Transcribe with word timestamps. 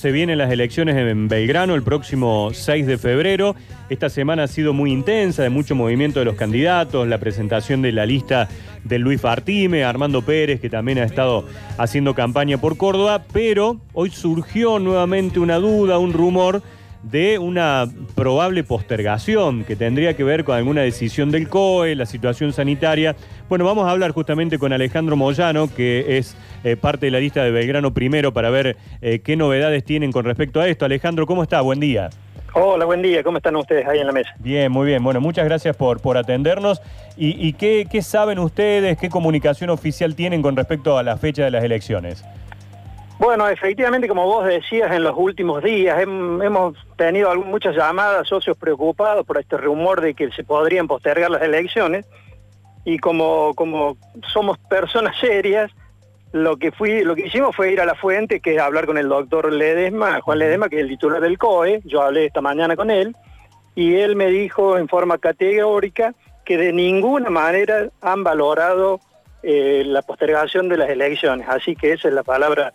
Se 0.00 0.12
vienen 0.12 0.38
las 0.38 0.52
elecciones 0.52 0.96
en 0.96 1.26
Belgrano 1.26 1.74
el 1.74 1.82
próximo 1.82 2.50
6 2.52 2.86
de 2.86 2.98
febrero. 2.98 3.56
Esta 3.90 4.08
semana 4.08 4.44
ha 4.44 4.46
sido 4.46 4.72
muy 4.72 4.92
intensa, 4.92 5.42
de 5.42 5.50
mucho 5.50 5.74
movimiento 5.74 6.20
de 6.20 6.24
los 6.24 6.36
candidatos, 6.36 7.08
la 7.08 7.18
presentación 7.18 7.82
de 7.82 7.90
la 7.90 8.06
lista 8.06 8.48
de 8.84 9.00
Luis 9.00 9.20
Fartime, 9.20 9.82
Armando 9.82 10.22
Pérez, 10.22 10.60
que 10.60 10.70
también 10.70 10.98
ha 10.98 11.02
estado 11.02 11.46
haciendo 11.78 12.14
campaña 12.14 12.58
por 12.58 12.76
Córdoba, 12.76 13.24
pero 13.32 13.80
hoy 13.92 14.10
surgió 14.10 14.78
nuevamente 14.78 15.40
una 15.40 15.56
duda, 15.56 15.98
un 15.98 16.12
rumor 16.12 16.62
de 17.02 17.38
una 17.38 17.86
probable 18.14 18.64
postergación 18.64 19.64
que 19.64 19.76
tendría 19.76 20.14
que 20.14 20.24
ver 20.24 20.44
con 20.44 20.56
alguna 20.56 20.82
decisión 20.82 21.30
del 21.30 21.48
COE, 21.48 21.94
la 21.94 22.06
situación 22.06 22.52
sanitaria. 22.52 23.14
Bueno, 23.48 23.64
vamos 23.64 23.86
a 23.86 23.90
hablar 23.90 24.10
justamente 24.12 24.58
con 24.58 24.72
Alejandro 24.72 25.16
Moyano, 25.16 25.72
que 25.72 26.18
es 26.18 26.36
eh, 26.64 26.76
parte 26.76 27.06
de 27.06 27.12
la 27.12 27.20
lista 27.20 27.42
de 27.44 27.50
Belgrano 27.50 27.94
primero, 27.94 28.32
para 28.32 28.50
ver 28.50 28.76
eh, 29.00 29.20
qué 29.20 29.36
novedades 29.36 29.84
tienen 29.84 30.12
con 30.12 30.24
respecto 30.24 30.60
a 30.60 30.68
esto. 30.68 30.84
Alejandro, 30.84 31.26
¿cómo 31.26 31.42
está? 31.42 31.60
Buen 31.60 31.80
día. 31.80 32.10
Hola, 32.54 32.86
buen 32.86 33.02
día. 33.02 33.22
¿Cómo 33.22 33.36
están 33.36 33.54
ustedes 33.56 33.86
ahí 33.86 34.00
en 34.00 34.06
la 34.06 34.12
mesa? 34.12 34.30
Bien, 34.38 34.72
muy 34.72 34.86
bien. 34.86 35.04
Bueno, 35.04 35.20
muchas 35.20 35.44
gracias 35.44 35.76
por, 35.76 36.00
por 36.00 36.16
atendernos. 36.16 36.80
¿Y, 37.20 37.52
qué, 37.54 37.88
qué 37.90 38.00
saben 38.00 38.38
ustedes, 38.38 38.96
qué 38.96 39.08
comunicación 39.08 39.70
oficial 39.70 40.14
tienen 40.14 40.40
con 40.40 40.54
respecto 40.54 40.96
a 40.98 41.02
la 41.02 41.16
fecha 41.16 41.44
de 41.44 41.50
las 41.50 41.64
elecciones? 41.64 42.24
Bueno, 43.18 43.48
efectivamente, 43.48 44.06
como 44.06 44.26
vos 44.26 44.46
decías, 44.46 44.92
en 44.92 45.02
los 45.02 45.14
últimos 45.16 45.62
días 45.62 46.00
hemos 46.00 46.76
tenido 46.96 47.34
muchas 47.34 47.74
llamadas, 47.74 48.28
socios 48.28 48.56
preocupados 48.56 49.26
por 49.26 49.38
este 49.38 49.56
rumor 49.56 50.00
de 50.00 50.14
que 50.14 50.30
se 50.30 50.44
podrían 50.44 50.86
postergar 50.86 51.28
las 51.28 51.42
elecciones. 51.42 52.06
Y 52.84 52.98
como, 52.98 53.54
como 53.54 53.96
somos 54.32 54.56
personas 54.58 55.16
serias, 55.20 55.72
lo 56.32 56.58
que, 56.58 56.70
fui, 56.70 57.02
lo 57.02 57.16
que 57.16 57.26
hicimos 57.26 57.56
fue 57.56 57.72
ir 57.72 57.80
a 57.80 57.86
la 57.86 57.96
fuente, 57.96 58.38
que 58.38 58.54
es 58.54 58.60
hablar 58.60 58.86
con 58.86 58.98
el 58.98 59.08
doctor 59.08 59.52
Ledesma, 59.52 60.20
Juan 60.20 60.38
Ledesma, 60.38 60.68
que 60.68 60.76
es 60.76 60.82
el 60.82 60.88
titular 60.88 61.20
del 61.20 61.38
COE. 61.38 61.80
Yo 61.84 62.02
hablé 62.02 62.26
esta 62.26 62.40
mañana 62.40 62.76
con 62.76 62.88
él 62.90 63.16
y 63.74 63.96
él 63.96 64.14
me 64.14 64.26
dijo 64.26 64.78
en 64.78 64.86
forma 64.88 65.18
categórica 65.18 66.14
que 66.44 66.56
de 66.56 66.72
ninguna 66.72 67.30
manera 67.30 67.88
han 68.00 68.22
valorado 68.22 69.00
eh, 69.42 69.82
la 69.84 70.02
postergación 70.02 70.68
de 70.68 70.76
las 70.76 70.88
elecciones. 70.88 71.48
Así 71.48 71.74
que 71.74 71.92
esa 71.92 72.08
es 72.08 72.14
la 72.14 72.22
palabra 72.22 72.72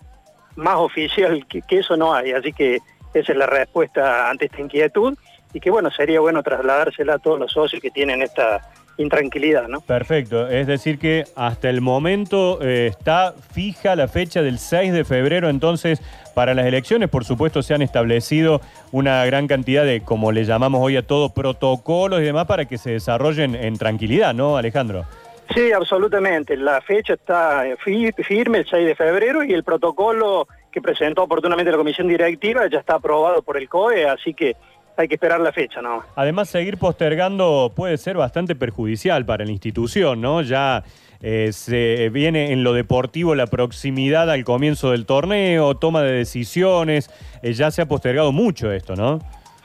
más 0.55 0.75
oficial 0.77 1.45
que, 1.47 1.61
eso 1.69 1.97
no 1.97 2.13
hay. 2.13 2.31
Así 2.31 2.53
que 2.53 2.79
esa 3.13 3.31
es 3.31 3.37
la 3.37 3.45
respuesta 3.45 4.29
ante 4.29 4.45
esta 4.45 4.61
inquietud 4.61 5.17
y 5.53 5.59
que 5.59 5.69
bueno, 5.69 5.91
sería 5.91 6.19
bueno 6.19 6.41
trasladársela 6.41 7.15
a 7.15 7.19
todos 7.19 7.39
los 7.39 7.51
socios 7.51 7.81
que 7.81 7.91
tienen 7.91 8.21
esta 8.21 8.61
intranquilidad, 8.97 9.67
¿no? 9.67 9.81
Perfecto, 9.81 10.47
es 10.47 10.67
decir 10.67 10.99
que 10.99 11.25
hasta 11.35 11.69
el 11.69 11.81
momento 11.81 12.59
eh, 12.61 12.87
está 12.87 13.33
fija 13.51 13.95
la 13.95 14.07
fecha 14.07 14.41
del 14.41 14.59
6 14.59 14.93
de 14.93 15.03
febrero, 15.03 15.49
entonces 15.49 16.01
para 16.33 16.53
las 16.53 16.65
elecciones, 16.65 17.09
por 17.09 17.25
supuesto, 17.25 17.61
se 17.61 17.73
han 17.73 17.81
establecido 17.81 18.61
una 18.91 19.23
gran 19.25 19.47
cantidad 19.47 19.85
de, 19.85 20.01
como 20.01 20.31
le 20.31 20.45
llamamos 20.45 20.81
hoy 20.81 20.97
a 20.97 21.05
todo, 21.05 21.29
protocolos 21.29 22.21
y 22.21 22.23
demás 22.23 22.45
para 22.45 22.65
que 22.65 22.77
se 22.77 22.91
desarrollen 22.91 23.55
en 23.55 23.77
tranquilidad, 23.77 24.33
¿no, 24.33 24.57
Alejandro? 24.57 25.05
Sí, 25.53 25.72
absolutamente. 25.72 26.55
La 26.58 26.81
fecha 26.81 27.13
está 27.13 27.63
firme 27.83 28.58
el 28.59 28.67
6 28.67 28.86
de 28.86 28.95
febrero 28.95 29.44
y 29.44 29.53
el 29.53 29.63
protocolo 29.63 30.47
que 30.72 30.81
presentó 30.81 31.23
oportunamente 31.23 31.72
la 31.72 31.77
comisión 31.77 32.08
directiva 32.08 32.67
ya 32.67 32.80
está 32.80 32.95
aprobado 32.95 33.41
por 33.44 33.58
el 33.58 33.69
COE, 33.69 34.08
así 34.08 34.33
que 34.33 34.55
hay 34.97 35.08
que 35.08 35.16
esperar 35.16 35.39
la 35.39 35.52
fecha, 35.52 35.81
¿no? 35.81 36.03
Además, 36.16 36.50
seguir 36.50 36.77
postergando 36.77 37.72
puede 37.75 37.97
ser 37.97 38.17
bastante 38.17 38.55
perjudicial 38.55 39.25
para 39.25 39.45
la 39.45 39.52
institución, 39.52 40.22
¿no? 40.22 40.41
Ya 40.41 40.83
eh, 41.22 41.50
se 41.52 42.09
viene 42.09 42.52
en 42.52 42.63
lo 42.63 42.73
deportivo 42.73 43.35
la 43.35 43.47
proximidad 43.47 44.30
al 44.30 44.44
comienzo 44.44 44.91
del 44.91 45.05
torneo, 45.05 45.75
toma 45.75 46.02
de 46.02 46.13
decisiones, 46.13 47.09
eh, 47.41 47.53
ya 47.53 47.72
se 47.72 47.81
ha 47.81 47.88
postergado 47.88 48.31
mucho 48.31 48.72
esto, 48.72 48.95
¿no? 48.95 49.19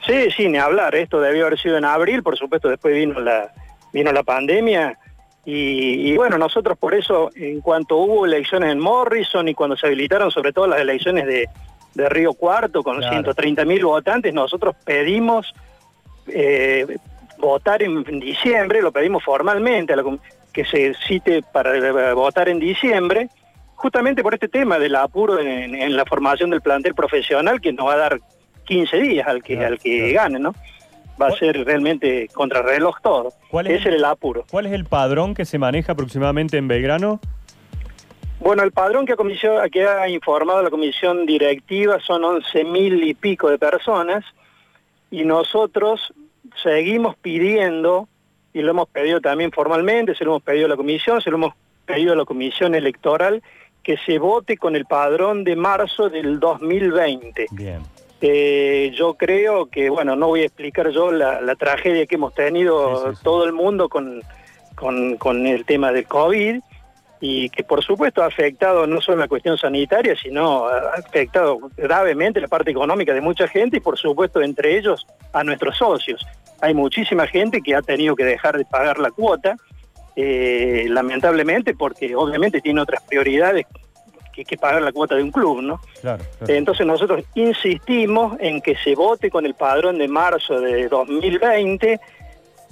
Sí, 0.05 0.31
sí, 0.35 0.47
ni 0.47 0.57
hablar. 0.57 0.95
Esto 0.95 1.19
debió 1.19 1.45
haber 1.47 1.59
sido 1.59 1.77
en 1.77 1.85
abril, 1.85 2.23
por 2.23 2.37
supuesto, 2.37 2.69
después 2.69 2.95
vino 2.95 3.19
la, 3.19 3.51
vino 3.91 4.11
la 4.11 4.23
pandemia 4.23 4.97
y, 5.45 6.15
bueno, 6.15 6.37
nosotros 6.37 6.77
por 6.77 6.93
eso, 6.93 7.31
en 7.35 7.61
cuanto 7.61 7.97
hubo 7.97 8.25
elecciones 8.25 8.71
en 8.71 8.79
Morrison 8.79 9.47
y 9.47 9.55
cuando 9.55 9.75
se 9.75 9.87
habilitaron 9.87 10.29
sobre 10.29 10.53
todo 10.53 10.67
las 10.67 10.79
elecciones 10.79 11.25
de, 11.25 11.49
Río 11.95 12.33
Cuarto 12.33 12.81
con 12.81 13.01
130 13.01 13.65
mil 13.65 13.83
votantes, 13.83 14.33
nosotros 14.33 14.75
pedimos 14.85 15.53
eh, 16.27 16.85
votar 17.39 17.81
en 17.81 18.03
diciembre, 18.19 18.81
lo 18.81 18.91
pedimos 18.91 19.23
formalmente, 19.23 19.93
que 20.53 20.63
se 20.65 20.93
cite 21.07 21.41
para 21.51 21.75
eh, 21.75 22.13
votar 22.13 22.47
en 22.47 22.59
diciembre, 22.59 23.27
justamente 23.75 24.23
por 24.23 24.33
este 24.33 24.47
tema 24.47 24.77
del 24.79 24.95
apuro 24.95 25.39
en, 25.39 25.95
la 25.95 26.05
formación 26.05 26.51
del 26.51 26.61
plantel 26.61 26.93
profesional 26.93 27.59
que 27.59 27.73
nos 27.73 27.87
va 27.87 27.93
a 27.93 27.97
dar 27.97 28.19
15 28.65 28.97
días 28.97 29.27
al 29.27 29.43
que, 29.43 29.65
al 29.65 29.79
que 29.79 30.13
gane, 30.13 30.39
¿no? 30.39 30.53
Va 31.19 31.27
a 31.27 31.31
ser 31.31 31.65
realmente 31.65 32.27
contrarreloj 32.33 33.01
todo. 33.01 33.33
¿Cuál 33.49 33.67
es 33.67 33.85
el, 33.85 34.03
apuro. 34.05 34.45
¿Cuál 34.49 34.67
es 34.67 34.73
el 34.73 34.85
padrón 34.85 35.33
que 35.33 35.45
se 35.45 35.57
maneja 35.57 35.93
aproximadamente 35.93 36.57
en 36.57 36.67
Belgrano? 36.67 37.19
Bueno, 38.39 38.63
el 38.63 38.71
padrón 38.71 39.05
que, 39.05 39.15
comisión, 39.15 39.69
que 39.69 39.85
ha 39.85 40.07
informado 40.07 40.61
la 40.63 40.69
comisión 40.69 41.25
directiva 41.25 41.99
son 41.99 42.23
11 42.23 42.63
mil 42.63 43.03
y 43.03 43.13
pico 43.13 43.49
de 43.49 43.57
personas 43.57 44.23
y 45.11 45.25
nosotros 45.25 46.13
seguimos 46.63 47.15
pidiendo, 47.17 48.07
y 48.53 48.61
lo 48.61 48.71
hemos 48.71 48.89
pedido 48.89 49.19
también 49.19 49.51
formalmente, 49.51 50.15
se 50.15 50.23
lo 50.23 50.31
hemos 50.31 50.43
pedido 50.43 50.65
a 50.67 50.69
la 50.69 50.77
comisión, 50.77 51.21
se 51.21 51.29
lo 51.29 51.37
hemos 51.37 51.53
pedido 51.85 52.13
a 52.13 52.15
la 52.15 52.25
comisión 52.25 52.75
electoral, 52.75 53.43
que 53.83 53.97
se 53.97 54.19
vote 54.19 54.57
con 54.57 54.75
el 54.75 54.85
padrón 54.85 55.43
de 55.43 55.55
marzo 55.55 56.09
del 56.09 56.39
2020. 56.39 57.47
Bien. 57.51 57.81
Eh, 58.21 58.91
yo 58.95 59.13
creo 59.13 59.67
que, 59.67 59.89
bueno, 59.89 60.15
no 60.15 60.27
voy 60.27 60.41
a 60.41 60.45
explicar 60.45 60.89
yo 60.89 61.11
la, 61.11 61.55
tragedia 61.55 62.05
que 62.05 62.15
hemos 62.15 62.33
tenido 62.33 63.13
todo 63.23 63.45
el 63.45 63.53
mundo 63.53 63.87
con, 63.87 64.21
con, 64.75 65.47
el 65.47 65.65
tema 65.65 65.91
del 65.91 66.05
COVID 66.05 66.59
y 67.21 67.49
que 67.49 67.63
por 67.63 67.83
supuesto 67.83 68.23
ha 68.23 68.27
afectado 68.27 68.87
no 68.87 69.01
solo 69.01 69.19
la 69.19 69.27
cuestión 69.27 69.57
sanitaria, 69.57 70.15
sino 70.15 70.67
ha 70.67 70.93
afectado 70.93 71.59
gravemente 71.77 72.41
la 72.41 72.47
parte 72.47 72.71
económica 72.71 73.13
de 73.13 73.21
mucha 73.21 73.47
gente 73.47 73.77
y 73.77 73.81
por 73.81 73.97
supuesto 73.97 74.41
entre 74.41 74.77
ellos 74.77 75.05
a 75.33 75.43
nuestros 75.43 75.77
socios. 75.77 76.25
Hay 76.61 76.73
muchísima 76.73 77.25
gente 77.27 77.61
que 77.61 77.75
ha 77.75 77.81
tenido 77.81 78.15
que 78.15 78.25
dejar 78.25 78.57
de 78.57 78.65
pagar 78.65 78.99
la 78.99 79.11
cuota, 79.11 79.55
eh, 80.15 80.87
lamentablemente 80.89 81.73
porque 81.73 82.15
obviamente 82.15 82.59
tiene 82.59 82.81
otras 82.81 83.01
prioridades 83.03 83.65
que, 84.45 84.57
pagar 84.57 84.81
la 84.81 84.91
cuota 84.91 85.15
de 85.15 85.23
un 85.23 85.31
club, 85.31 85.61
¿no? 85.61 85.81
Entonces 86.47 86.85
nosotros 86.85 87.23
insistimos 87.35 88.37
en 88.39 88.61
que 88.61 88.75
se 88.75 88.95
vote 88.95 89.29
con 89.29 89.45
el 89.45 89.53
padrón 89.53 89.97
de 89.97 90.07
marzo 90.07 90.59
de 90.59 90.87
2020, 90.87 91.99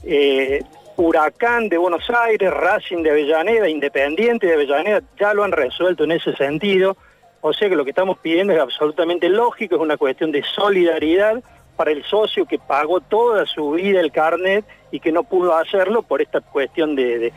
eh, 0.03 0.61
Huracán 0.97 1.69
de 1.69 1.77
Buenos 1.77 2.09
Aires, 2.09 2.51
Racing 2.51 3.03
de 3.03 3.11
Avellaneda, 3.11 3.69
Independiente 3.69 4.47
de 4.47 4.53
Avellaneda, 4.53 5.01
ya 5.19 5.33
lo 5.33 5.43
han 5.43 5.51
resuelto 5.51 6.03
en 6.03 6.11
ese 6.11 6.35
sentido. 6.35 6.97
O 7.41 7.53
sea 7.53 7.69
que 7.69 7.75
lo 7.75 7.83
que 7.83 7.91
estamos 7.91 8.17
pidiendo 8.17 8.53
es 8.53 8.59
absolutamente 8.59 9.29
lógico, 9.29 9.75
es 9.75 9.81
una 9.81 9.97
cuestión 9.97 10.31
de 10.31 10.43
solidaridad 10.43 11.43
para 11.77 11.91
el 11.91 12.03
socio 12.03 12.45
que 12.45 12.57
pagó 12.57 12.99
toda 12.99 13.45
su 13.45 13.71
vida 13.71 14.01
el 14.01 14.11
carnet 14.11 14.65
y 14.91 14.99
que 14.99 15.11
no 15.11 15.23
pudo 15.23 15.55
hacerlo 15.55 16.01
por 16.01 16.21
esta 16.21 16.41
cuestión 16.41 16.95
de, 16.95 17.31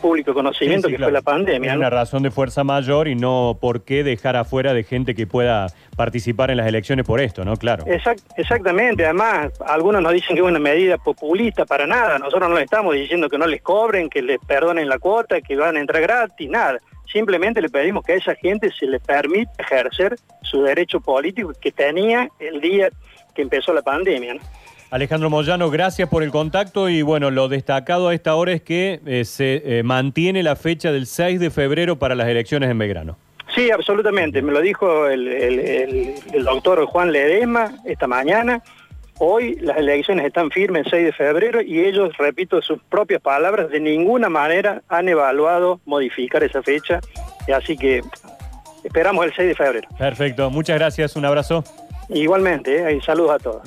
público 0.00 0.32
conocimiento 0.32 0.88
que 0.88 0.96
fue 0.96 1.10
la 1.10 1.22
pandemia. 1.22 1.72
Es 1.72 1.76
una 1.76 1.90
razón 1.90 2.22
de 2.22 2.30
fuerza 2.30 2.62
mayor 2.64 3.08
y 3.08 3.16
no 3.16 3.58
por 3.60 3.84
qué 3.84 4.04
dejar 4.04 4.36
afuera 4.36 4.72
de 4.72 4.84
gente 4.84 5.14
que 5.14 5.26
pueda 5.26 5.66
participar 5.96 6.50
en 6.50 6.56
las 6.56 6.66
elecciones 6.68 7.04
por 7.04 7.20
esto, 7.20 7.44
¿no? 7.44 7.56
Claro. 7.56 7.84
exactamente, 8.36 9.04
además 9.04 9.52
algunos 9.66 10.00
nos 10.00 10.12
dicen 10.12 10.36
que 10.36 10.42
es 10.42 10.48
una 10.48 10.60
medida 10.60 10.98
populista 10.98 11.66
para 11.66 11.86
nada, 11.86 12.18
nosotros 12.18 12.48
no 12.48 12.56
le 12.56 12.62
estamos 12.62 12.94
diciendo 12.94 13.28
que 13.28 13.38
no 13.38 13.46
les 13.46 13.60
cobren, 13.60 14.08
que 14.08 14.22
les 14.22 14.38
perdonen 14.38 14.88
la 14.88 14.98
cuota, 14.98 15.40
que 15.40 15.56
van 15.56 15.76
a 15.76 15.80
entrar 15.80 16.00
gratis, 16.00 16.48
nada. 16.48 16.78
Simplemente 17.12 17.60
le 17.60 17.68
pedimos 17.68 18.04
que 18.04 18.12
a 18.12 18.16
esa 18.16 18.34
gente 18.36 18.70
se 18.72 18.86
le 18.86 18.98
permita 18.98 19.52
ejercer 19.58 20.16
su 20.42 20.62
derecho 20.62 21.00
político 21.00 21.52
que 21.60 21.70
tenía 21.70 22.28
el 22.38 22.60
día 22.60 22.88
que 23.34 23.42
empezó 23.42 23.72
la 23.72 23.82
pandemia. 23.82 24.36
Alejandro 24.92 25.30
Moyano, 25.30 25.70
gracias 25.70 26.06
por 26.10 26.22
el 26.22 26.30
contacto 26.30 26.90
y 26.90 27.00
bueno, 27.00 27.30
lo 27.30 27.48
destacado 27.48 28.08
a 28.08 28.14
esta 28.14 28.34
hora 28.34 28.52
es 28.52 28.60
que 28.60 29.00
eh, 29.06 29.24
se 29.24 29.62
eh, 29.64 29.82
mantiene 29.82 30.42
la 30.42 30.54
fecha 30.54 30.92
del 30.92 31.06
6 31.06 31.40
de 31.40 31.50
febrero 31.50 31.98
para 31.98 32.14
las 32.14 32.28
elecciones 32.28 32.70
en 32.70 32.76
Belgrano. 32.76 33.16
Sí, 33.54 33.70
absolutamente, 33.70 34.42
me 34.42 34.52
lo 34.52 34.60
dijo 34.60 35.08
el, 35.08 36.14
doctor 36.44 36.84
Juan 36.84 37.10
Ledesma 37.10 37.74
esta 37.86 38.06
mañana. 38.06 38.62
Hoy 39.18 39.56
las 39.62 39.78
elecciones 39.78 40.26
están 40.26 40.50
firmes 40.50 40.84
el 40.84 40.90
6 40.90 41.04
de 41.06 41.12
febrero 41.12 41.62
y 41.62 41.80
ellos, 41.80 42.14
repito 42.18 42.60
sus 42.60 42.78
propias 42.90 43.22
palabras, 43.22 43.70
de 43.70 43.80
ninguna 43.80 44.28
manera 44.28 44.82
han 44.90 45.08
evaluado 45.08 45.80
modificar 45.86 46.44
esa 46.44 46.62
fecha. 46.62 47.00
Así 47.54 47.78
que 47.78 48.02
esperamos 48.84 49.24
el 49.24 49.34
6 49.34 49.48
de 49.48 49.54
febrero. 49.54 49.88
Perfecto, 49.96 50.50
muchas 50.50 50.78
gracias, 50.78 51.16
un 51.16 51.24
abrazo. 51.24 51.64
Igualmente, 52.14 52.90
¿eh? 52.90 53.00
saludos 53.04 53.32
a 53.32 53.38
todos. 53.38 53.60